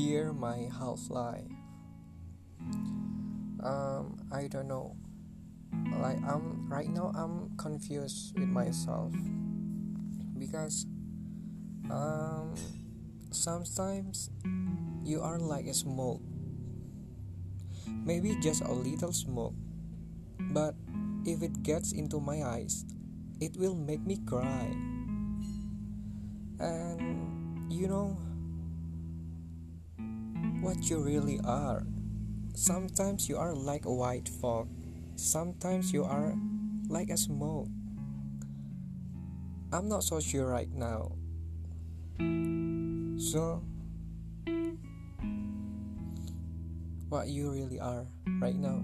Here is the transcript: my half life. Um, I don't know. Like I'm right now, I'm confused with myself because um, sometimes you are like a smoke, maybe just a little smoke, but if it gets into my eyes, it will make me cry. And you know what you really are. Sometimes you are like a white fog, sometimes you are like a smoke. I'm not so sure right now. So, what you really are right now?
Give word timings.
my 0.00 0.68
half 0.80 1.10
life. 1.10 1.44
Um, 3.60 4.16
I 4.32 4.48
don't 4.48 4.66
know. 4.66 4.96
Like 6.00 6.16
I'm 6.24 6.66
right 6.72 6.88
now, 6.88 7.12
I'm 7.14 7.52
confused 7.58 8.32
with 8.38 8.48
myself 8.48 9.12
because 10.38 10.86
um, 11.90 12.54
sometimes 13.30 14.30
you 15.04 15.20
are 15.20 15.38
like 15.38 15.66
a 15.66 15.74
smoke, 15.74 16.22
maybe 17.86 18.36
just 18.40 18.62
a 18.64 18.72
little 18.72 19.12
smoke, 19.12 19.54
but 20.56 20.74
if 21.26 21.42
it 21.42 21.62
gets 21.62 21.92
into 21.92 22.20
my 22.20 22.42
eyes, 22.42 22.86
it 23.40 23.54
will 23.56 23.76
make 23.76 24.00
me 24.00 24.16
cry. 24.24 24.72
And 26.58 27.70
you 27.70 27.86
know 27.86 28.16
what 30.60 30.90
you 30.90 31.00
really 31.02 31.40
are. 31.44 31.82
Sometimes 32.54 33.28
you 33.28 33.38
are 33.38 33.54
like 33.54 33.86
a 33.86 33.92
white 33.92 34.28
fog, 34.28 34.68
sometimes 35.16 35.92
you 35.92 36.04
are 36.04 36.34
like 36.88 37.10
a 37.10 37.16
smoke. 37.16 37.68
I'm 39.72 39.88
not 39.88 40.04
so 40.04 40.20
sure 40.20 40.46
right 40.46 40.70
now. 40.72 41.12
So, 43.18 43.62
what 47.08 47.28
you 47.28 47.50
really 47.52 47.78
are 47.80 48.06
right 48.40 48.56
now? 48.56 48.82